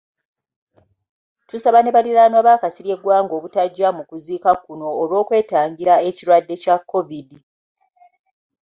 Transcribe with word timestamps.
Tusaba 1.49 1.79
ne 1.81 1.91
baliraanwa 1.95 2.41
ba 2.47 2.61
Kasirye 2.61 2.95
Gwanga 3.01 3.33
obutajja 3.35 3.87
mu 3.97 4.03
kuziika 4.09 4.51
kuno 4.63 4.87
olw'okwetangira 5.01 5.93
ekirwadde 6.09 6.55
kya 6.63 6.75
Kovidi. 6.89 7.39